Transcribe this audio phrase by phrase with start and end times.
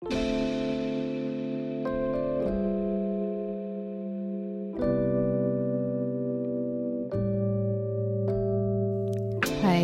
[0.00, 0.08] 嗨，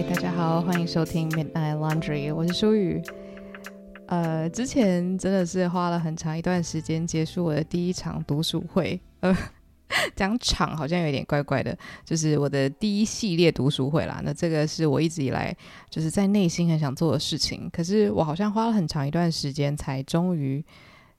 [0.09, 3.03] 大家好，欢迎收听 Midnight Laundry，我是舒雨。
[4.07, 9.37] 呃，之前真的是花了很长一段时间结束我的第一场读书会，呃。
[10.17, 14.21] 讲场好像有点怪怪的，就是我的第一系列读书会啦。
[14.25, 15.57] 那这个是我一直以来
[15.91, 20.65] 就是在内心很想做的事情，可是我好像花了很长一段时间才终于。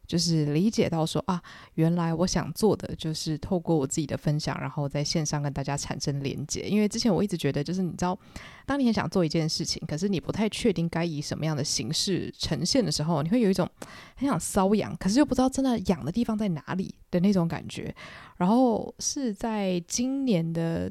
[0.08, 1.40] 就是理解到说啊，
[1.76, 6.62] 原来我想做的就是透过我自己的分享，然后在线上跟大家产生连接。
[6.62, 8.18] 因为之前我一直觉得，就是你知道，
[8.66, 13.70] 当你很想做一件事情，可是你不太确定该以什么样的形式呈现的时候，你会有一种
[14.16, 17.94] 很想瘙痒，可是又不知道真的痒的地方在哪里的那种感觉。
[18.38, 20.90] 然后是在今年的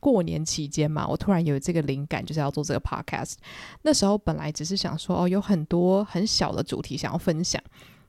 [0.00, 3.34] 过年期间嘛，我突然有这个灵感，就是要做这个 podcast。
[3.82, 7.62] 那时候本来只是想说，哦，有很多很小的主题想要分享。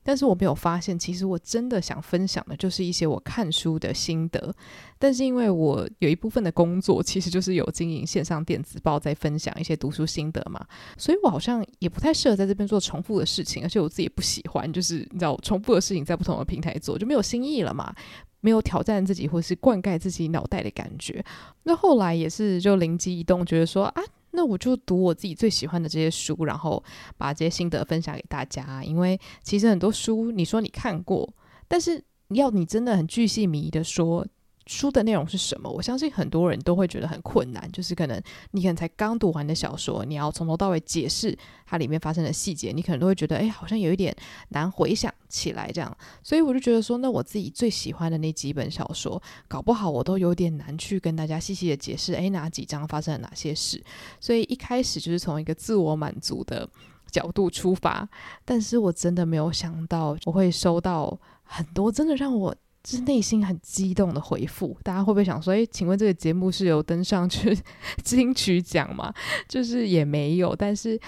[0.08, 4.54] 但是我没有发现，其实我真的想分享的就是一些我看书的心得。
[4.98, 17.94] 但是因为我有一部分的工作其实就是有经营线上电子报，在分享一些读书心得嘛，所以我好像也不太适合在这边做重复的事情，而且我自己也不喜欢，就是你知道，重复的事情在不同的平台做就没有新意了嘛，
[18.40, 21.22] 没有挑战自己或是灌溉自己脑袋的感觉。
[21.64, 24.02] 那后来也是就灵机一动，觉得说啊。
[24.38, 26.80] 那我就读我自己最喜欢的这些书，然后
[27.16, 28.84] 把这些心得分享给大家。
[28.84, 31.28] 因为其实很多书，你说你看过，
[31.66, 34.24] 但是要你真的很巨细靡遗的说。
[34.68, 35.70] 书的内容是什么？
[35.70, 44.14] 我相信很多人都会觉得很困难，就是可能你可能才刚读完的小说，你要从头到尾解释它里面发生的细节，你可能都会觉得，哎，好像有一点
[44.50, 45.96] 难回想起来这样。
[46.22, 53.82] 所以我就觉得说，那我自己最喜欢的那几本小说，搞不好我都有点难去跟大家细细的解释，哎，哪几章发生了哪些事。
[54.20, 56.68] 所以一开始就是从一个自我满足的
[57.10, 58.06] 角度出发，
[58.44, 62.54] 但是我真的没有想到我会收到很多真的让我。
[62.88, 67.54] 就是内心很激动的回复，大家会不会想说，诶，请问这个节目是有登上去
[68.02, 69.12] 金曲奖吗？
[69.46, 70.98] 就是也没有，但是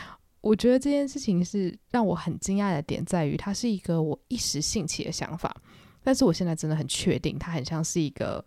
[0.42, 5.56] 我觉得这件事情是让我很惊讶的点在于，它是一个我一时兴起的想法，
[6.04, 8.44] 但是我现在真的很确定，它很像是一个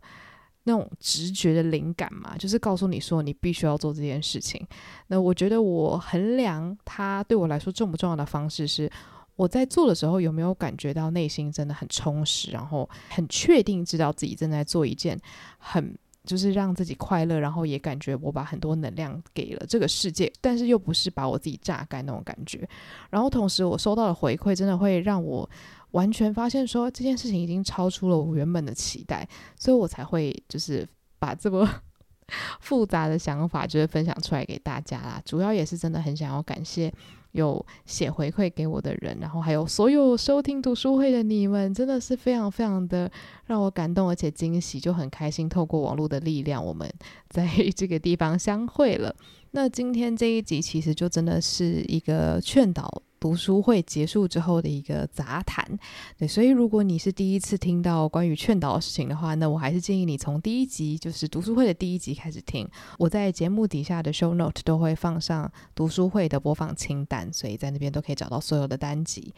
[0.65, 4.63] 那种直觉的灵感嘛，就是告诉你说你必须要做这件事情。
[5.07, 8.87] 那我觉得我衡量它对我来说重不重要的方式是。
[9.35, 15.19] 我在做的时候有没有感觉到内心真的很充实，然后很确定知道自己正在做一件
[15.57, 22.65] 很就是让自己快乐，然后也感觉我把很多能量给了这个世界，但是又不是把我自己榨干那种感觉。
[23.09, 25.49] 然后同时我收到的回馈真的会让我
[25.91, 29.27] 完全发现说这件事情已经超出了我原本的期待，
[29.57, 30.87] 所以我才会就是
[31.19, 31.67] 把这么
[32.61, 35.21] 复杂的想法就是分享出来给大家啦。
[35.25, 36.93] 主要也是真的很想要感谢。
[37.33, 43.11] 有写回馈给我的人，然后还有所有收听读书会的你们，真的是非常非常的
[43.45, 45.47] 让我感动，而且惊喜，就很开心。
[45.47, 46.89] 透过网络的力量，我们
[47.29, 49.13] 在这个地方相会了。
[49.51, 53.03] 那今天这一集其实就真的是一个劝导。
[53.23, 55.65] 读书会结束之后的一个杂谈，
[56.17, 62.67] 对，所以如果你是第一次听到关于劝导的事情的话，那我还是建议你从第一集，就是读书会的第一集开始听。
[62.99, 69.33] 我在节目底下的 show note 都会放上读书会的播放清单，所以在那边都可以找到所有的单集。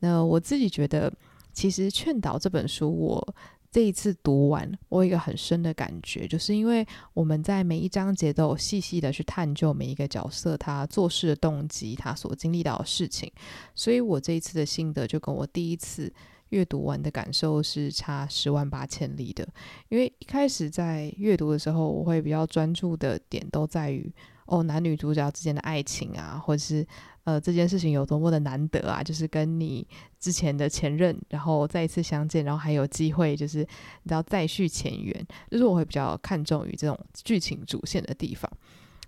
[0.00, 1.10] 那我自己觉得，
[1.54, 3.34] 其实劝导这本书我。
[3.70, 13.30] 这一次读完，我有一个很深的感觉，就是因为我们在每一章节都有细细的去探究每一个角色他做事的动机，他所经历到的事情，
[13.76, 16.12] 所以我这一次的心得就跟我第一次
[16.48, 19.48] 阅读完的感受是差十万八千里的。
[19.88, 24.12] 因为一开始在阅读的时候，我会比较专注的点都在于
[24.46, 26.84] 哦，男女主角之间的爱情啊，或者是。
[27.24, 29.02] 呃，这件事情有多么的难得啊！
[29.02, 29.86] 就是跟你
[30.18, 38.50] 之前的前任，然后再一次相见，然后还有机会，就是你知道再续前缘，就是我会比较看重于这种剧情主线的地方。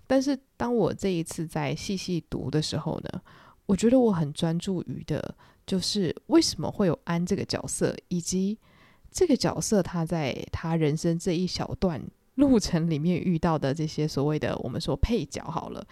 [0.05, 3.21] 但是当我这一次在细细读的时候呢，
[3.65, 5.35] 我觉得我很专注于的，
[5.65, 8.57] 就是为什么会有安这个角色，以及
[9.11, 11.99] 这个角色他在他人生这一小段
[12.35, 15.83] 路程里面遇到的这些所谓的我们说配角好了。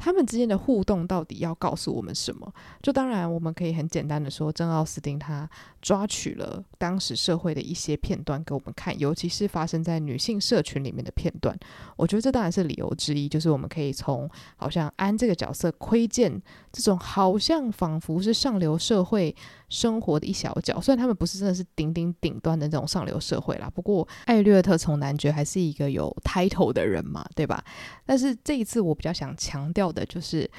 [0.00, 2.50] 他们之间的互动到底要告诉我们什么？
[2.82, 5.48] 就当然，我们可以很简单的说，珍·奥斯汀他
[5.82, 11.54] 抓取了当时社会的一些片段给我们看，尤其是发生在女性社群里面的片段。
[11.96, 16.40] 我觉得这当然是理由之一，就是我们可以从好像安这个角色窥见
[16.72, 19.36] 这种好像仿佛是上流社会
[19.70, 27.64] 生活的一小角，虽然他们不是真的是顶顶顶端的那种上流社会啦，不过艾略特从男爵还是一个有 title 的人嘛，对吧？
[28.04, 30.50] 但是这一次我比较想强调的就是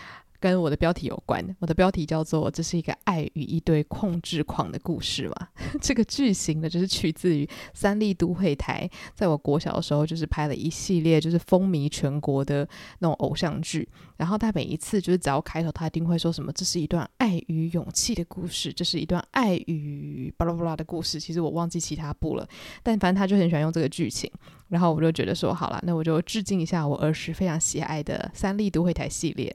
[0.41, 1.55] 跟我的标题有关。
[1.59, 5.47] 我的标题叫做“这是一个爱与一堆控制狂的故事”嘛。
[5.79, 12.67] 这个剧情呢，就是取自于三立都会台，在我国小的时候，就是拍了一系列就是风靡全国的
[12.99, 13.88] 那种偶像剧。
[14.17, 22.47] 然后他每一次就是只要开头，他一定会说什么：“这是一段爱与勇气的故事，这是一段爱与巴拉巴拉的故事。”其实我忘记其他部了，
[22.81, 24.31] 但反正他就很喜欢用这个剧情。
[24.69, 29.53] 然后我就觉得说，好了，那我就致敬一下我儿时非常喜爱的三立都会台系列。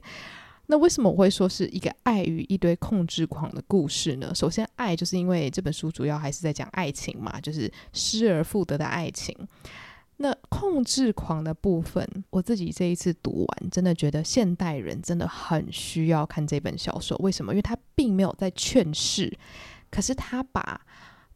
[0.67, 4.35] 那为什么我会说是一个爱与一堆控制狂的故事呢？
[4.35, 9.35] 首先，爱就是因为这本书主要还是在讲爱情嘛，就是失而复得的爱情。
[10.17, 17.17] 那控制狂的部分，我自己这一次读完，真的觉得现代人真的很需要看这本小说。
[17.19, 17.53] 为什么？
[17.53, 19.37] 因为他并没有在劝世，
[19.89, 20.81] 可是他把。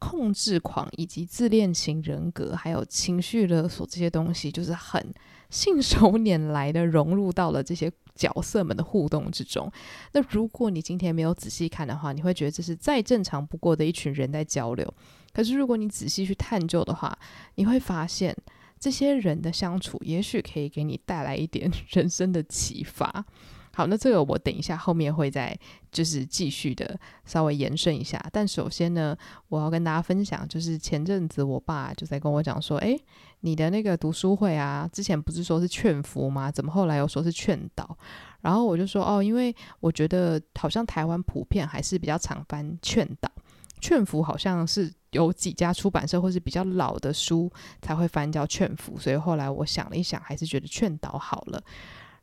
[0.02, 5.14] 控制狂以及自恋型人格，还有情绪勒索这些东西，就是很
[5.52, 9.72] 信手拈来的融入到了这些角色们的互动之中。
[10.14, 14.92] 那如果你今天没有仔细看的话，你会觉得这是再正常不过的一群人在交流。
[15.32, 17.16] 可是如果你仔细去探究的话，
[17.56, 18.36] 你会发现
[18.80, 23.24] 这些人的相处，也许可以给你带来一点人生的启发。
[23.74, 25.58] 好，那这个我等一下后面会再
[25.92, 28.24] 就是继续的稍微延伸一下。
[28.32, 33.00] 但首先呢，我要跟大家分享，就是前阵子我爸就在跟我讲说，诶，
[33.40, 36.52] 你的那个读书会啊，之前不是说是劝服吗？
[36.52, 37.98] 怎么后来又说是劝导？
[38.42, 43.32] 然后我就说，哦，因为我觉得好像台湾普遍还是比较常翻劝导，
[43.80, 47.52] 劝服好像是有几家出版社或是比较老的书
[47.82, 51.64] 才会翻叫劝服，所以后来我想了一想，还是觉得劝导好了。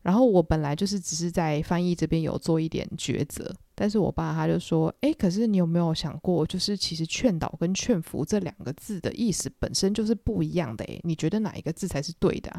[0.09, 12.51] 然后我本来就是只是在翻译这边有做一点抉择，但是我爸他就说：“诶，可是你有没有想过，就是其实劝导跟劝服这两个字的意思本身就是不一样的诶，你觉得哪一个字才是对的？”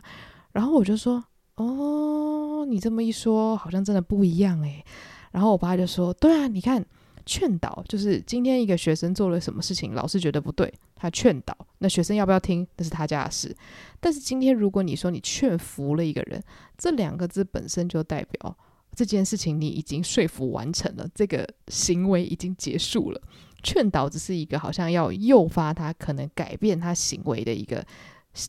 [0.54, 1.24] 然后我就说
[1.58, 4.86] ：“哦，你这么一说，好像真的不一样诶。”
[5.34, 6.86] 然后我爸就说：“对啊，你看。”
[7.30, 13.56] 劝导就是今天一个学生做了什么事情，老师觉得不对，他劝导，那学生要不要听，那是他家的事。
[14.00, 16.44] 但是今天如果你说你劝服了一个人，
[16.76, 18.58] 这两个字本身就代表
[18.96, 23.22] 这件事情你已经说服完成了，这个行为已经结束了。
[23.62, 27.86] 劝导只是一个好像要诱发他可能改变他行为的一个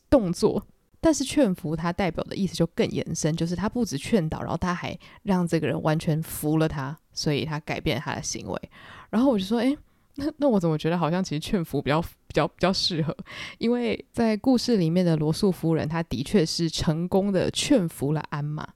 [0.08, 0.66] 动作。
[1.02, 8.70] 但是劝服他代表的意思就更延伸，就是他不止劝导，然后他还让这个人完全服了他，所以他改变他的行为。
[9.10, 9.76] 然后我就说，诶，
[10.16, 13.16] 那那我怎么觉得好像其实劝服比较比较比较适合？
[13.58, 18.66] 因为在故事里面的罗素夫人，她的确是成功的劝服了安嘛。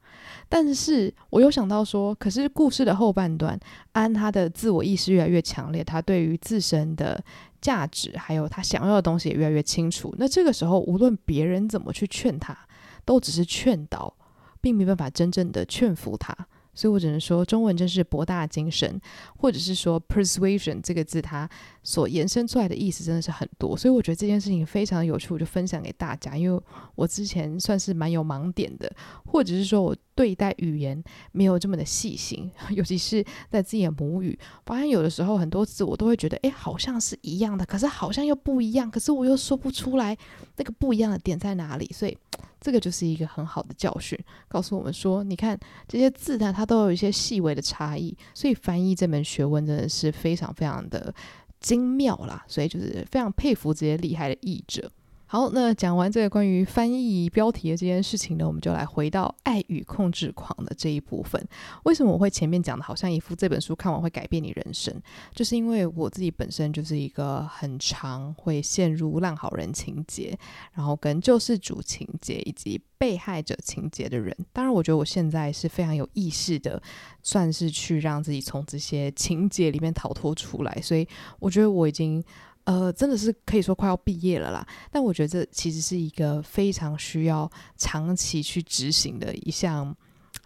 [0.48, 3.58] 但是我又想到说，可是故事的后半段，
[3.92, 7.22] 安她的自我意识越来越强烈，她对于自身的
[7.60, 10.14] 价值还有她想要的东西也越来越清楚。
[10.18, 12.56] 那这个时候，无论别人怎么去劝她，
[13.04, 14.14] 都只是劝导，
[14.60, 16.34] 并没办法真正的劝服她。
[16.74, 19.00] 所以我只能说，中文真是博大精深，
[19.36, 21.48] 或者是说 persuasion 这个字，它
[21.82, 23.76] 所延伸出来的意思真的是很多。
[23.76, 26.36] 所以我觉得这件事情非常有趣，我就分享给大家。
[26.36, 26.62] 因为
[26.94, 28.90] 我之前算是蛮有盲点的，
[29.24, 40.16] 或者是说我对待语言没有这么的细心，尤其是在自己的母语，发现有的时候很多字我都会觉得，诶，好像是一样的，可是好像又不一样，可是我又说不出来
[40.56, 42.16] 那个不一样的点在哪里，所以。
[42.64, 44.18] 这个就是一个很好的教训，
[44.48, 51.14] 告诉我们说，你看这些字呢，它都有一些细微的差异，所以翻译这门学问真的是非常非常的
[51.60, 54.90] 精妙啦，所以就是非常佩服这些厉害的译者。
[55.34, 61.44] 好，那讲完这个关于翻译标题的这件事情呢，我们就来回到爱与控制狂的这一部分。
[61.82, 64.94] 为什么我会前面讲的好像一副这本书看完会改变你人生？
[65.34, 70.38] 就是因为我自己本身就是一个很常会陷入烂好人情节，
[70.72, 74.32] 然后跟救世主情节以及被害者情节的人。
[74.52, 76.80] 当然，我觉得我现在是非常有意识的，
[77.24, 80.80] 算是去让自己从这些情节里面逃脱出来。
[80.80, 81.04] 所以，
[81.40, 82.22] 我觉得我已经。
[82.64, 89.94] 呃，真的是可以说快要毕业了啦，但我觉得这其实是一个非常需要长期去执行的一项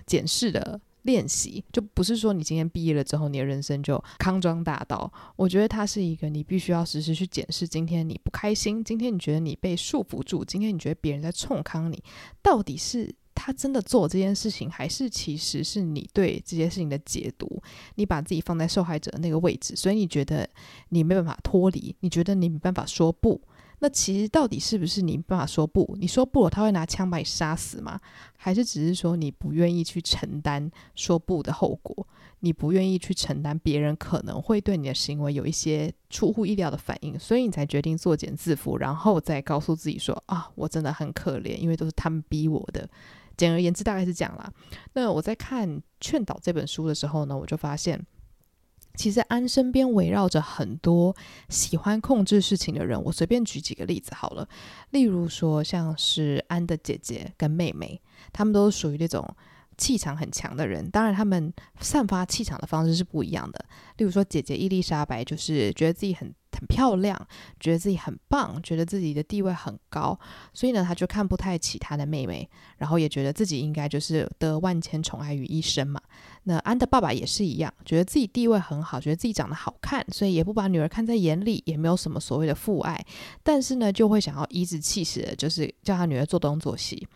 [0.05, 5.11] 检视的练习，就不是说你今天毕业了之后，你的人生就康庄大道。
[5.37, 12.03] 我觉得它是一个你必须要时时去检视，今天你不开心，今天你觉得你被束缚住，今天你觉得别人在冲康你，
[12.43, 13.15] 到底是。
[13.41, 17.63] 他真的做这件事情，还是其实是你对这件事情的解读？
[17.95, 20.49] 你把自己放在受害者的那个位置，所以你觉得
[20.89, 23.41] 你没办法脱离，你觉得你没办法说不。
[23.81, 25.97] 那其实到底是不是你没办法说不？
[26.01, 28.01] 你说不了，他会拿枪把你杀死吗？
[28.37, 32.07] 还是只是说你不愿意去承担说不的后果？
[32.41, 42.89] 你不愿意去承担别人可能会对你的行为有一些出乎意料的反应，所以你才决定作茧自缚，然后再告诉自己说：啊，我真的很可怜，因为都是他们逼我的。
[43.39, 44.53] 简而言之，大概是这样啦。
[44.93, 45.67] 那我在看
[45.99, 48.05] 《劝导》这本书的时候呢，我就发现，
[48.97, 51.17] 其实安身边围绕着很多
[51.49, 53.03] 喜欢控制事情的人。
[53.05, 54.47] 我随便举几个例子好了，
[54.91, 57.99] 例如说像是安的姐姐跟妹妹，
[58.35, 59.27] 她们都是属于那种。
[59.81, 63.65] 气场很强的人，当然他们散发气场的方式是不一样的。
[63.99, 67.17] 例如说，姐姐伊丽莎白就是觉得自己很很漂亮，
[67.61, 70.19] 觉得自己很棒，觉得自己的地位很高，
[70.53, 72.49] 所以呢，她就看不太起她的妹妹，
[72.79, 76.01] 然后也觉得自己应该就是得万千宠爱于一身嘛。
[76.45, 83.05] 那安的爸爸也是一样，觉得自己地位很好，觉得自己长得好看，所以也不把女儿看在眼里，也没有什么所谓的父爱，
[83.45, 87.07] 但是呢，就会想要颐指气使的，就是叫他女儿做东做西。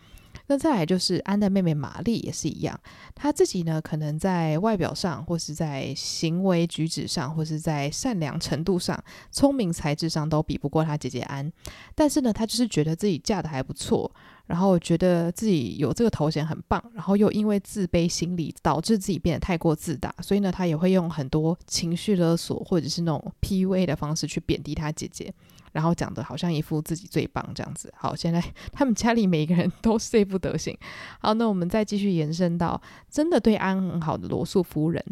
[0.47, 2.79] 那再来就是安的妹妹玛丽也是一样，
[3.15, 11.51] 她自己呢，可能在外表上，或是在行为举止上，或是在善良程度上、聪明才智上都比不过她姐姐安。
[11.95, 14.13] 但是呢，她就是觉得自己嫁的还不错，
[14.45, 25.33] 然后觉得自己有这个头衔很棒，然后又因为自卑心理导致自己变得太过自大，所以呢，他也会用很多情绪勒索或者是那种 PUA 的方式去贬低他姐姐。
[25.71, 27.91] 然后讲的好像一副自己最棒这样子。
[27.97, 28.39] 好，现在
[28.71, 30.77] 他们家里每个人都是这副德行。
[31.19, 35.03] 好，那我们再继续延伸到真的对安很好的罗素夫人，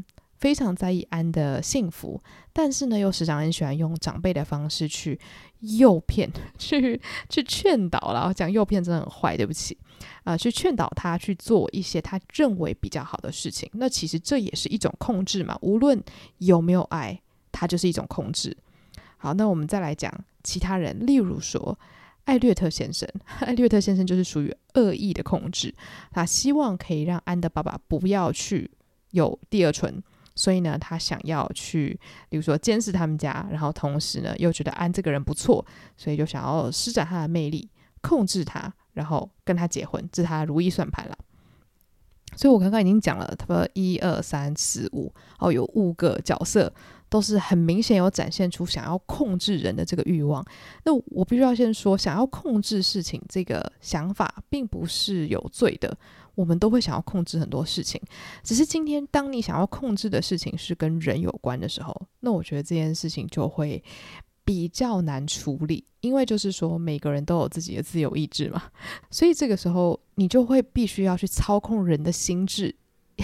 [0.41, 2.19] 非常在意安的幸福，
[2.51, 5.17] 但是呢，又时常很喜欢用长辈的方式去
[5.59, 8.11] 诱骗、 去去劝导。
[8.11, 9.77] 然后讲诱骗真的很坏，对不起
[10.23, 13.69] 啊、去劝导他去做一些他认为比较好的事情。
[13.73, 16.03] 那其实这也是一种控制嘛，无论
[16.39, 17.21] 有没有爱，
[17.51, 18.57] 它就是一种控制。
[19.17, 20.11] 好，那我们再来讲
[20.43, 21.77] 其他人，例如说
[22.25, 23.07] 艾略特先生，
[23.41, 25.71] 艾略特先生就是属于恶意的控制，
[26.09, 28.71] 他希望可以让安的爸爸不要去
[29.11, 30.01] 有第二春，
[30.35, 35.65] 所以呢，他想要去，比如说监视他们家，然后同时呢，又觉得安这个人不错，
[35.97, 37.69] 所以就想要施展他的魅力，
[38.01, 41.17] 控制他，然后跟他结婚，这是他的如意算盘了。
[42.35, 46.73] 所以我刚刚已经讲了，他说一二三四五，哦，有五个角色。
[47.11, 50.41] 都是很明显有展现出想要控制人的这个欲望。
[50.85, 55.93] 那我必须要先说，想要控制事情这个想法并不是有罪的。
[56.41, 58.01] 我们都会想要控制很多事情，
[58.41, 63.83] 只是今天当你想要控制的事情是跟人有关的时候，那我觉得这件事情就会
[64.43, 68.63] 比较难处理，因为就是说每个人都有自己的自由意志嘛，
[69.11, 72.75] 所以这个时候你就会必须要去操控人的心智。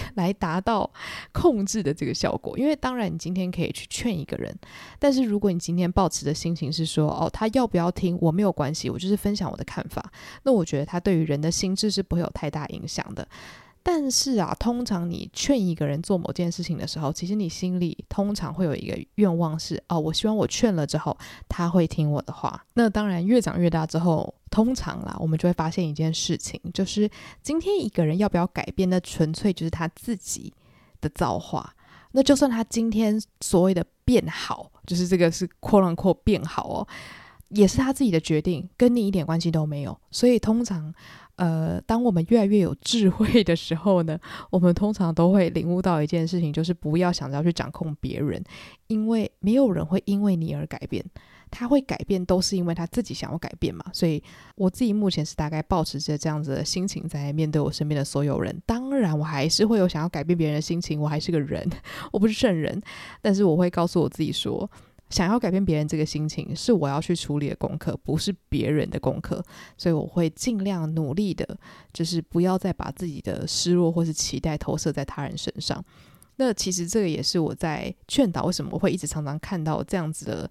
[0.16, 0.90] 来达到
[1.32, 4.54] 控制的这个效果，因为当然你今天可以去劝一个人，
[4.98, 10.12] 但是如果你今天抱持的心情是说，哦，他要不要听我没有关系，我就是分享我的看法，
[10.42, 13.26] 那我觉得他对于人的心智是不会有太大影响的。
[13.82, 21.16] 但是啊，通常你劝一个人做某件事情的时候，其实你心里通常会有一个愿望是，哦，我希望我劝了之后
[21.48, 22.64] 他会听我的话。
[22.74, 24.34] 那当然越长越大之后。
[24.50, 27.08] 通常啦，我们就会发现一件事情，就是
[27.42, 30.50] 今天一个人要不要改变，那纯粹就是他自己
[31.02, 31.74] 的造化。
[32.12, 36.88] 那就算他今天所谓的变好，就是这个是 quote unquote 变好哦，
[37.48, 39.98] 也是他自己的决定，跟你一点关系都没有。
[40.10, 40.92] 所以通常，
[41.36, 44.18] 呃，当我们越来越有智慧的时候呢，
[44.50, 48.42] 我们通常都会领悟到一件事情，就是不要想着要去掌控别人，
[48.88, 51.04] 因为没有人会因为你而改变。
[51.50, 53.82] 他会改变，都是因为他自己想要改变嘛。
[53.90, 54.22] 所以
[54.54, 58.54] 我自己目前是大概保持着这样子的心情在面对我身边的所有人。
[58.66, 61.00] 当然，我还是会有想要改变别人的心情。
[61.00, 61.66] 我还是个人，
[62.12, 62.78] 我不是圣人。
[63.22, 64.70] 但是我会告诉我自己说，
[65.10, 69.44] 想要改变别人这个心情是我要去处理的功课，不是别人的功课。
[69.76, 71.58] 所以我会尽量努力的，
[71.92, 75.84] 就是不要再把自己的失落或是期待投射在他人身上。
[76.36, 80.50] 那其实这个也是我在劝导，为什么我会一直常常看到这样子的。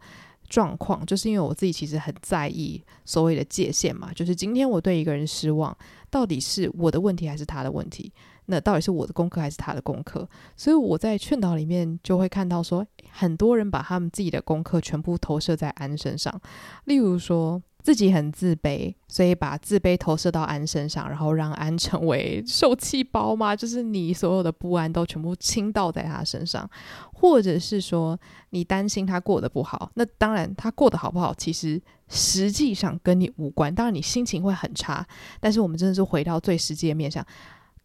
[0.49, 5.77] 状况就是因为我自己其实很在意所谓的界限嘛，就是今天我对一个人失望，
[6.09, 8.09] 到底是我的问题还是他的问题？
[8.47, 10.27] 那到底是我的功课还是他的功课？
[10.57, 16.41] 所以我在劝导里面就会看到说，很多人把他们自己的功课全部投射在安身上，
[16.85, 17.61] 例如说。
[17.83, 26.69] 自己很自卑，所以把自卑投射到安身上，然后让安成为受气包嘛，就是你所有的不安都全部倾倒在他身上，
[27.13, 35.07] 或者是说你担心他过得不好，那当然他过得好不好，其实实际上跟你无关，当然你心情会很差，
[35.39, 37.25] 但是我们真的是回到最实际的面向。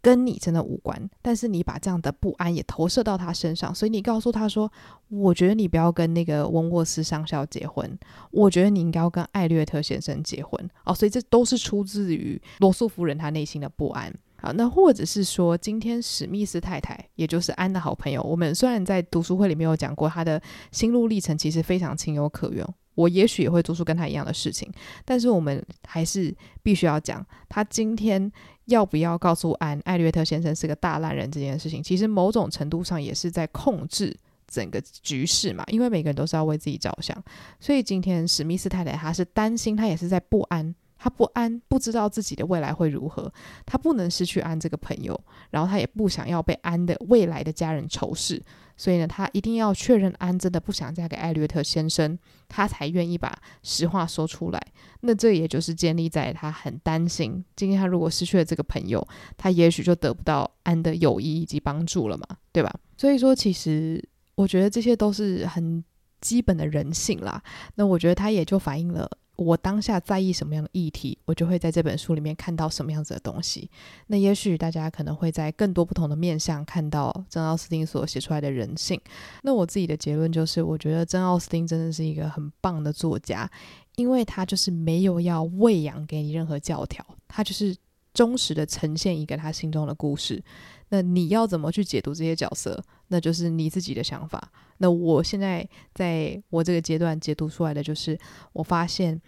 [0.02, 4.70] 跟你真的无关，但是你把这样的不安也投射到他身上，所以你告诉他说
[5.08, 7.96] ：“我觉得你不要跟那个温沃斯上校结婚，
[8.32, 14.12] 我觉得你应该要跟艾略特先生结婚。”哦，所以这都是出自于罗素夫人她内心的不安。
[14.38, 20.42] 好，那或者是说，今天史密斯太太，也就是安的好朋友，我们虽然在读书会里面有讲过她的
[20.72, 22.66] 心路历程，其实非常情有可原。
[22.94, 24.70] 我也许也会做出跟他一样的事情，
[25.04, 28.30] 但是我们还是必须要讲，他今天
[28.66, 37.16] 要不要告诉安艾略特先生是个大烂人这件事情，其实某种程度上也是在控制整个局势嘛，因为每个人都是要为自己着想，
[37.58, 40.74] 所以今天史密斯太太她是担心，她也是在不安。
[41.02, 43.32] 他不安，不知道自己的未来会如何。
[43.66, 48.40] 他不能失去安这个朋友，然后他也不想要被安的未来的家人仇视，
[48.76, 52.16] 所以呢，他一定要确认安真的不想嫁给艾略特先生，
[52.48, 54.64] 他才愿意把实话说出来。
[55.00, 59.04] 那这也就是建立在他很担心，今天他如果失去了这个朋友，
[59.36, 62.72] 他也许就得不到安的友谊以及帮助了嘛，对吧？
[62.96, 64.00] 所以说，其实
[64.36, 65.82] 我觉得这些都是很
[66.20, 67.42] 基本的人性啦。
[67.74, 69.10] 那我觉得他也就反映了。
[69.42, 73.68] 我当下在意什么样的议题，我就会在这本书里面看到什么样子的东西。
[74.06, 79.00] 那也许大家可能会在更多不同的面向看到真奥斯汀所写出来的人性。
[79.42, 83.50] 那我自己的结论就是，我觉得真奥斯汀真的是一个很棒的作家，
[83.96, 87.76] 因为他就是没有要喂养给你任何教条，他就是
[88.14, 90.42] 忠实的呈现一个他心中的故事。
[90.90, 94.52] 那你要怎么去解读这些角色，那就是你自己的想法。
[94.76, 98.18] 那我现在在我这个阶段解读出来的就是，
[98.52, 99.18] 我发现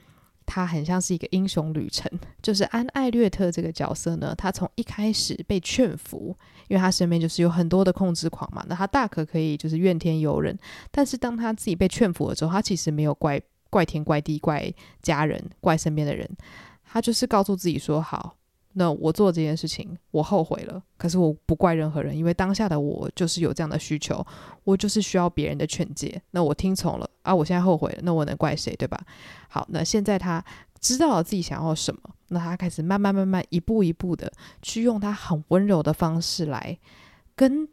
[0.47, 2.11] 他很像是一个英雄旅程。
[2.43, 6.37] 就是安艾略特这个角色呢，他从一开始被劝服，
[6.69, 10.59] 因为他身边就是有很多的控制狂嘛，那他大可可以就是怨天尤人。
[10.91, 14.73] 但是当他自己被劝服了之后，他其实没有怪怪天怪地怪
[15.03, 16.29] 家人怪身边的人，
[16.85, 18.37] 他就是告诉自己说好。
[18.75, 20.83] 那我做这件事情，我后悔了。
[20.97, 24.25] 可是我不怪任何人，因为当下的我就是有这样的需求，
[24.65, 26.21] 我就是需要别人的劝诫。
[26.33, 28.77] 那我听从了啊，我现在后悔了，那我能怪谁？
[28.77, 29.01] 对吧？
[29.49, 30.45] 好，那现在他
[30.81, 36.79] 知道了自己想要什么，那他开始慢慢慢慢一步一步的去用他很温柔的方式来
[37.35, 37.69] 跟。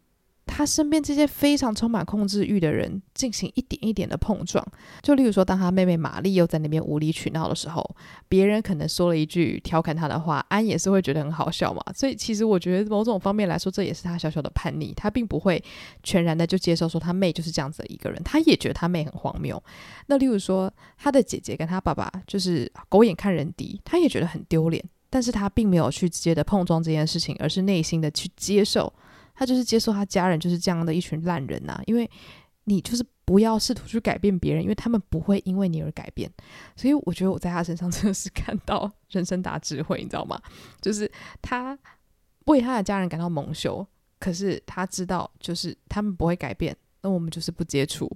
[0.53, 4.61] 他身边这些非常充满控制欲的人进行一点一点的碰撞，
[5.01, 7.95] 就例如说，当他妹妹玛丽又在那边无理取闹的时候，
[8.27, 11.81] 别人可能说了一句调侃他的话，安也是会觉得很好笑嘛。
[11.95, 15.63] 所以其实我觉得某种方面来说，这也是他小小的叛逆，他并不会
[16.03, 19.63] 全然的就接受说他妹就是这样子的一个人，他也觉得他妹很荒谬。
[20.07, 28.91] 那例如说，他的姐姐跟他爸爸就是狗眼看人低，他也觉得很丢脸，但是他并没有去直接的碰撞这件事情，而是内心的去接受。
[29.41, 32.07] 他就是接受他家人就是这样的一群烂人呐，因为
[32.65, 36.31] 你就是不要试图去改变别人，因为他们不会因为你而改变。
[36.75, 40.39] 所以我觉得我在他身上 真的是看到人生大智慧，你知道吗？
[40.79, 41.75] 就是他
[42.45, 43.83] 为他的家人感到蒙羞，
[44.19, 48.15] 可是他知道就是他们不会改变，那我们就是不接触，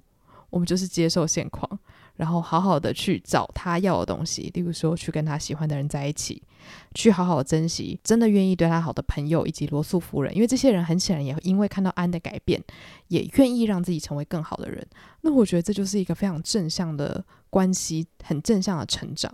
[0.51, 1.67] 我们就是接受现况。
[2.15, 6.41] 然后好好的去找他要的东西，例如说去跟他喜欢的人在一起，
[6.93, 12.63] 去好好珍惜真的愿意对他好的朋友以及罗素夫人，因为这些人很显然也因为看到安的改变，
[13.09, 14.85] 也愿意让自己成为更好的人。
[15.21, 19.31] 那我觉得这就是一个非常正向的关系，很正向的成长。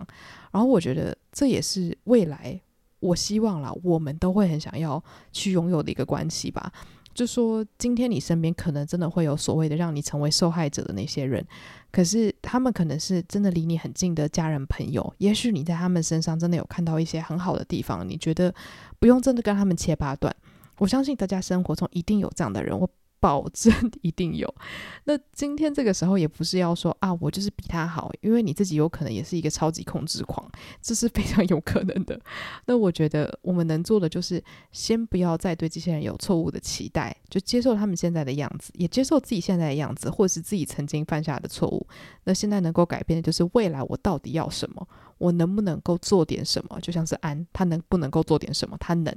[0.50, 2.60] 然后我觉得这也是未来
[3.00, 6.72] 我希望啦，我们都会很想要去拥有的一个关系吧。
[7.14, 11.44] 就说今天你身边可能真的会有所谓的让你成为受害者的那些人，
[11.90, 18.54] 可是他们可能是真的离你很近的家人朋友，也许你在他们身上真的有看到一些很好的地方，你觉得
[18.98, 20.34] 不用真的跟他们切八段，
[20.78, 22.78] 我相信大家生活中一定有这样的人。
[23.22, 24.52] 保证一定有。
[25.06, 32.20] 那今天这个时候也不是要说啊，我就是比他好，因为你自己有可能也是一个超级控制狂，这是非常有可能的。
[32.66, 41.86] 那我觉得我们能做的就是，先不要再对这些人有错误的期待，就接受他们现在的样子，也接受自己现在的样子，或者是自己曾经犯下的错误。
[42.24, 46.80] 那现在能够改变的就是未来我到底要什么，我能不能够做点什么？
[46.80, 48.76] 就像是安，他能不能够做点什么？
[48.80, 49.16] 他能，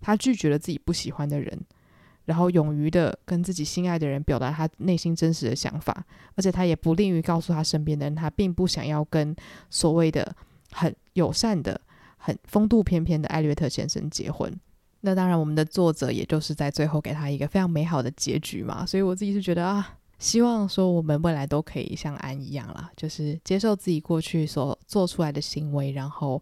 [0.00, 1.60] 他拒绝了自己不喜欢的人。
[2.24, 6.04] 然后勇于的跟自己心爱的人表达他内心真实的想法，
[6.36, 9.34] 而且他也不吝于告诉他身边的人，他并不想要跟
[9.70, 10.34] 所谓的
[10.70, 11.80] 很友善的、
[12.16, 14.52] 很风度翩翩的艾略特先生结婚。
[15.00, 18.86] 那当然，我们的作者也就是在最后给他一个非常美好的结局嘛。
[18.86, 26.40] 所以我自己是觉得啊，希望说我们未来都可以像安一样啦，就是接受自己过去所做出来的行为，然后。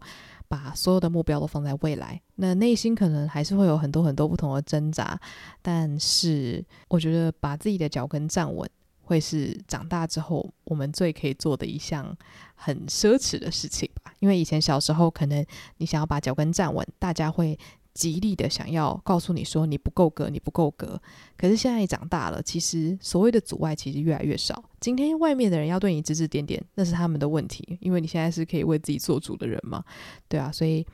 [0.51, 5.17] 把所有的目标都放在未来，那内心可能还是会有很多很多不同的挣扎，
[5.61, 8.69] 但是我觉得把自己的脚跟站稳，
[9.01, 12.13] 会是长大之后我们最可以做的一项
[12.53, 14.13] 很奢侈的事情吧。
[14.19, 15.45] 因为以前小时候，可能
[15.77, 17.57] 你想要把脚跟站稳，大家会。
[17.93, 20.99] 极力的想要告诉你说你不够格，你不够格。
[21.37, 24.63] 可是现在你长大了，其实所谓的阻碍其实越来越少。
[24.79, 29.83] 今天外面的人要对你指指点点，那是他们的问题，因为你现在是可以为自己做主的人嘛，
[30.27, 30.51] 对啊。
[30.51, 30.85] 所以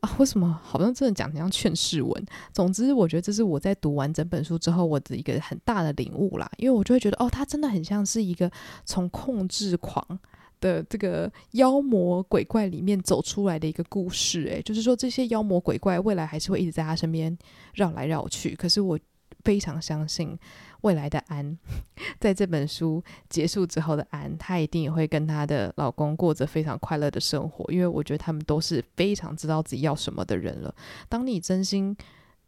[0.00, 2.26] 啊，为什么好像真的讲得像劝世文？
[2.52, 6.50] 总之，我觉得这是我在读完整本书之后我的一个很大的领悟啦。
[6.58, 8.50] 因为我就会觉得，哦，他真的很像是一个
[8.84, 10.18] 从控制狂。
[10.60, 14.44] 的这个妖魔鬼怪里面走出来的一个故事。
[14.48, 17.36] 诶，就是说这些妖魔鬼怪未来还是会一直在他身边
[17.74, 18.54] 绕来绕去。
[18.54, 18.98] 可是我
[19.44, 20.36] 非常相信
[20.80, 21.56] 未来的安，
[22.18, 27.64] 在这本书结束之后的安，她一定也会跟她的老公过着非常快乐的生活。
[27.72, 30.74] 因为我觉得他们都是非常知道自己要什么的人了。
[31.08, 31.96] 当你真心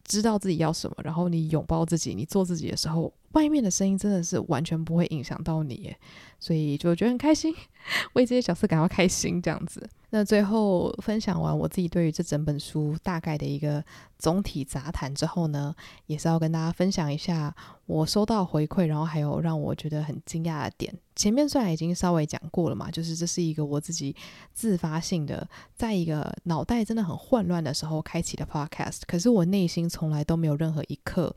[0.08, 5.94] 知道自己要什么，然后你拥抱自己，你做自己的时候，外面的声音真的是完全不会影响到你，
[6.40, 7.54] 所以就觉得很开心，
[8.14, 9.88] 为这些角色感到开心这样子。
[10.10, 13.84] 那最后分享完我自己对于这整本书大概的一个
[14.18, 15.74] 总体杂谈之后呢，
[16.06, 20.94] 也是要跟大家分享一下我收到回馈，然后还有让我觉得很惊讶的点。
[21.14, 24.16] 前面虽然已经稍微讲过了嘛，就是这是一个我自己
[24.54, 31.34] 自发性的，在一个脑袋真的很混乱的时候开启的 podcast，可是我内心从来都没有任何一刻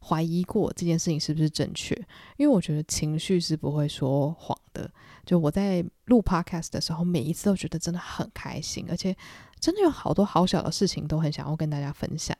[0.00, 1.94] 怀疑过这件事情是不是正确，
[2.38, 4.90] 因为我觉得情绪是不会说谎的。
[5.24, 9.16] 就我在录 podcast 的时候，每一次都觉得真的很开心，而且
[9.58, 12.36] 真的有好多好小的事情都很想要跟大家分享。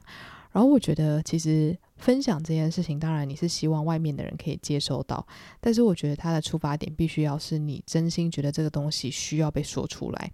[0.53, 5.27] 然后我觉得，其实分享这件事情，当然你是希望外面的人可以接收到，
[5.61, 10.33] 但是我觉得它的出发点必须要是你真心觉得这个东西需要被说出来。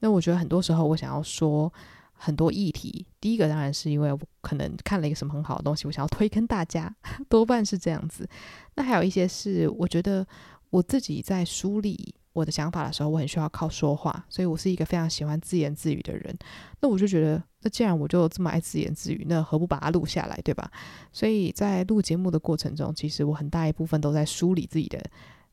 [0.00, 1.72] 那我觉得很多时候我想要说
[2.14, 6.94] 很多议题，第一个当然是因为我可能看了一个什么很好的东西，我想要推跟大家，
[7.30, 8.28] 多半是这样子。
[8.74, 10.26] 那还有一些是我觉得。
[10.72, 16.34] 我自己在梳理我的想法的时候，我很需要靠说话，所以我是一个非常喜欢自言自语的人。
[16.80, 20.70] 那我就觉得，那既然我就这么爱自言自语，那何不把它录下来，对吧？
[21.12, 24.98] 所以在录节目的过程中，其实我很大一部分都在梳理自己的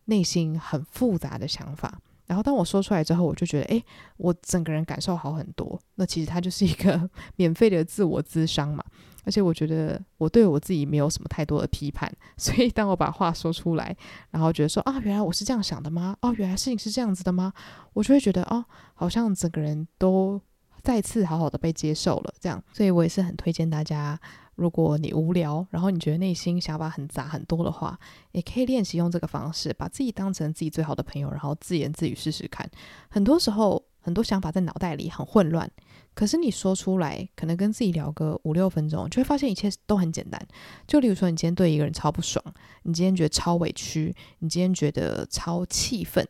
[0.05, 1.99] 内心很复杂的想法。
[2.29, 3.83] 然后当我说出来之后，我就觉得，诶，
[4.17, 5.77] 我整个人感受好很多。
[5.95, 8.83] 那其实它就是一个 免费的自我咨商嘛。
[9.25, 13.95] 而且我觉得我对我自己没有什么太多的批判， 所以当我把话说出来，
[14.29, 16.15] 然后觉得说啊，原来我是这样想的吗？
[16.21, 17.51] 哦，原来事情是这样子的吗？
[17.93, 18.63] 我就会觉得哦，
[18.93, 20.39] 好像整个人都
[20.81, 22.63] 再次好好的被接受了，这样。
[22.71, 24.19] 所以我也是很推荐大家，
[24.59, 27.97] 如果你无聊，然后你觉得内心想法很杂很多的话，
[28.33, 32.69] 也可以练习用这个方式，把自己当成自己最好的朋友，然后自言自语试试看。
[33.09, 35.69] 很多时候，很多想法在脑袋里很混乱。
[36.13, 40.39] 可是你说出来，可能跟自己聊个五六分钟，就会发现一切都很简单。
[40.85, 42.43] 就例如说，你今天对一个人超不爽，
[42.83, 46.27] 你今天觉得超委屈，你今天觉得超气愤，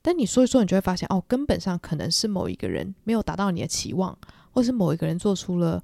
[0.00, 4.16] 但你说一说，你就会发现，哦，根本上可能是某一个人没有达到你的期望，
[4.52, 5.82] 或是某一个人做出了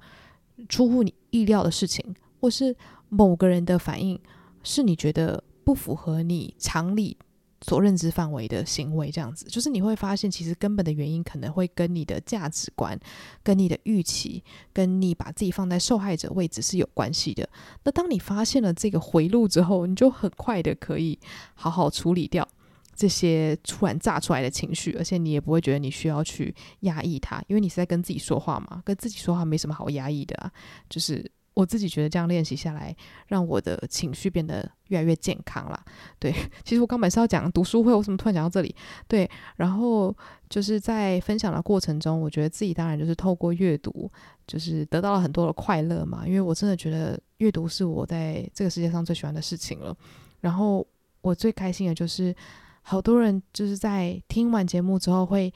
[0.67, 2.75] 出乎你意料的事情，或是
[3.09, 4.19] 某个人的反应
[4.63, 7.17] 是你觉得不符合你常理。
[7.65, 12.99] 所认知范围的行为，这样子，就是你会发现，其实根本的原因可能会跟你的价值观、
[13.41, 17.47] 跟你的预期、跟你把自己放在受害者位置是有关系的。
[17.85, 21.17] 那当你发现了这个回路之后，你就很快的可以
[21.53, 22.45] 好好处理掉
[22.95, 30.51] 这些突然炸出来的情绪，而且你也不会觉得你需要去压抑它，因为你是在跟自己说话嘛，跟自己说话没什么好压抑的啊，
[30.89, 31.29] 就是。
[31.55, 32.95] 我自己觉得这样练习下来，
[33.27, 35.79] 让我的情绪变得越来越健康了。
[36.17, 36.33] 对，
[36.65, 38.75] 其实我刚本是要讲读书会，为什么突然讲到这里？
[39.07, 40.11] 对，然后
[40.49, 44.11] 就是在分享的过程中，我觉得自己当然就是透过阅读，
[44.47, 46.25] 就是得到了很多的快乐嘛。
[46.25, 49.95] 因为我真的觉得阅读是我在这个世界上最喜欢的事情了。
[50.41, 50.83] 然后
[51.21, 52.35] 我最开心的就是，
[52.83, 55.51] 好多人就是在听完节目之后会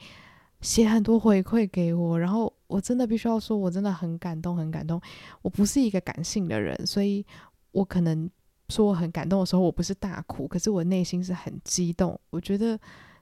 [0.60, 2.52] 写很多回馈给我，然后。
[2.68, 5.00] 我真的必须要说，我真的很感动，很感动。
[5.40, 7.24] 我不是一个感性的人，所以
[7.72, 8.28] 我可能
[8.68, 12.20] 说我很感动的时候，我不是大哭，可是我内心是很激动。
[12.28, 12.78] 我觉得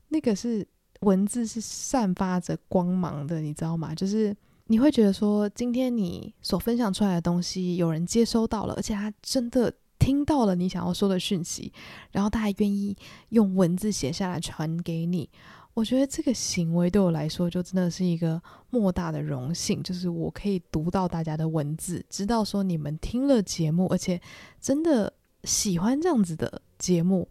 [0.08, 0.66] 那个是
[1.02, 3.94] 文字是散发着光芒的，你知道吗？
[3.94, 9.72] 就是你会觉得说，今天你所分享出来的东西，有人接收到了，而且他真的
[10.06, 11.72] 听到了你想要说的讯息，
[12.12, 12.96] 然后他还愿意
[13.30, 15.28] 用文字写下来传给你。
[15.74, 18.40] 我觉得这个行为对我来说，就真的是一个
[18.70, 19.82] 莫大的荣幸。
[19.82, 24.20] 就是我可以读到大家的文字，知道说你们听了节目，而且
[24.60, 27.28] 真的喜欢这样子的节目。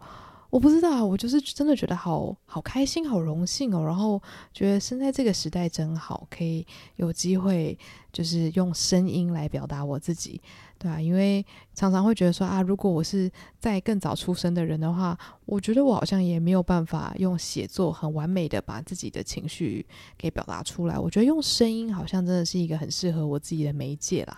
[0.50, 3.86] 我不知道啊，我就是真的觉得好好开心，好荣幸哦。
[3.86, 4.22] 然后
[4.54, 7.80] 觉得生在这个时代真好，可以有机会
[8.12, 10.42] 就是用声音来表达我自己。
[10.78, 19.86] 对啊，因为常常会觉得说啊，如果我是在更早出生的人的话，我觉得我好像也没有办法用写作很完美的把自己的情绪
[20.18, 21.00] 给表达出来。
[21.00, 24.38] 我觉得用声音好像真的是一个很适合我自己的媒介啦。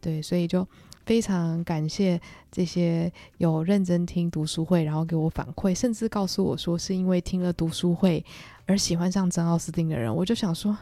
[0.00, 0.66] 对，所以就
[1.04, 2.20] 非常感谢
[2.50, 8.24] 这些有认真听读书会，然后给我反馈，甚至告诉我说是因为听了读书会
[8.66, 10.14] 而喜欢上珍奥斯汀的人。
[10.14, 10.76] 我就想说。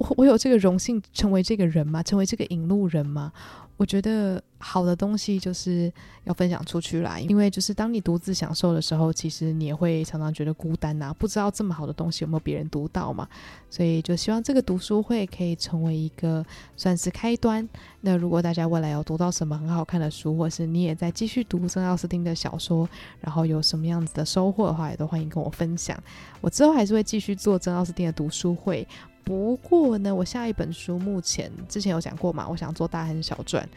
[0.00, 2.02] 我我有这个荣幸成为这个人吗？
[2.02, 3.30] 成为这个引路人吗？
[3.76, 5.90] 我觉得好的东西就是
[6.24, 13.26] 要分享出去啦，因为就是当你独自享受的时候，其实你也会常常觉得孤单呐、不知道这么好的东西有没有别人读到嘛。
[13.70, 16.44] 所以就希望这个读书会可以成为一个
[16.76, 17.66] 算是开端。
[18.02, 22.88] 那如果大家未来有读到什么很好看的书，或是你也在继续读珍奥斯汀的小说，
[23.20, 25.98] 然后有什么样子的收获的话，也都欢迎跟我分享。
[26.40, 28.86] 我之后还是会继续做珍奥斯汀的读书会。
[29.24, 33.68] 不过呢，我下一本书目前之前有讲过嘛，我想做大亨小传。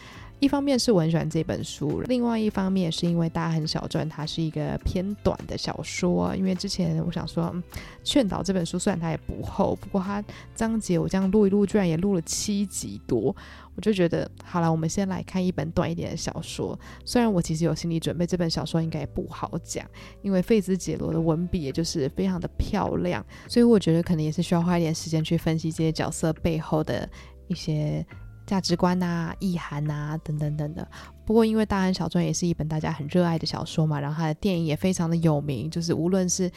[0.44, 6.36] 一方面是我很喜欢这本书，另外一方面是因为大亨小传它是一个偏短的小说。
[6.36, 7.64] 因为之前我想说，嗯，
[8.04, 10.22] 劝导这本书虽然它也不厚，不过它
[10.54, 13.34] 章节我这样录一录，居然也录了七集多，
[13.74, 16.78] 我就觉得好了，我们先来看一本短一点的小说。
[17.06, 19.86] 虽然我其实有心理准备，这本小说应该也不好讲，
[20.22, 27.10] 因为费兹杰罗的文笔也就是非常的漂亮，所以我觉得可能也是需要花一点时间去分析这些角色背后的
[27.48, 28.06] 一些。
[28.54, 30.86] 价值观啊、意涵啊等等等等。
[31.26, 36.52] 不过，因为《大亨小传》也是一本大家很热爱的小说嘛，然后它的电影也非常的有名，就是无论是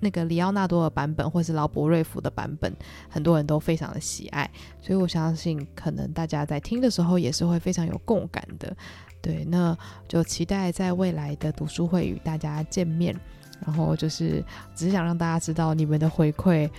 [0.00, 2.74] 那个里奥纳多的版本，或是劳勃瑞福的版本，
[3.10, 4.50] 很多人都非常的喜爱。
[4.80, 8.74] 所以我相信，可能大家在听的时候也是会非常有共感的。
[9.20, 9.76] 对，那
[10.08, 13.14] 就期待在未来的读书会与大家见面。
[13.66, 16.70] 然后就是只想让大家知道你们的回馈。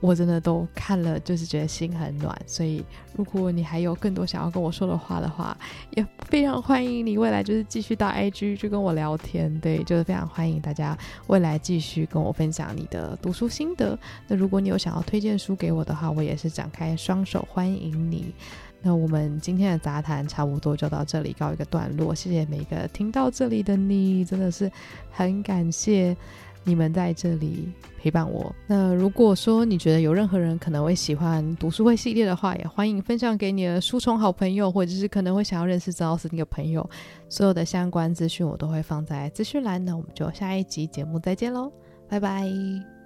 [0.00, 2.36] 我真的都看了，就是觉得心很暖。
[2.46, 2.84] 所以，
[3.16, 5.56] 如果你还有更多想要跟我说的话的话，
[5.90, 9.58] 也非常欢迎你未来就是继续到 IG 去跟我聊天。
[9.60, 13.98] 对，就是非常欢迎大家未来继续跟我分享你的读书心得。
[14.28, 18.32] 那如果你有想要推荐书给我的话，我也是展开双手欢迎你。
[18.80, 22.14] 那我们今天的杂谈差不多就到这里告一个段落。
[22.14, 24.70] 谢谢每个听到这里的你，真的是
[25.10, 26.16] 很感谢。
[26.68, 28.54] 你们在这里陪伴我。
[28.66, 36.88] 那如果说你觉得有任何人可能会喜欢读书会系列的话，也欢迎分享给你的书虫好朋友，或者是可能会想要认识曾老师那个朋友。
[37.30, 39.82] 所有的相关资讯我都会放在资讯栏。
[39.82, 41.72] 那我们就下一集节目再见喽，
[42.08, 42.97] 拜拜。